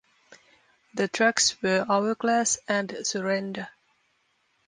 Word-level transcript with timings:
The 0.95 1.07
tracks 1.07 1.61
were 1.61 1.85
"Hourglass" 1.87 2.57
and 2.67 2.91
"Surrender". 3.05 3.69